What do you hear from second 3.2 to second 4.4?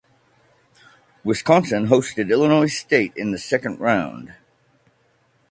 the second round.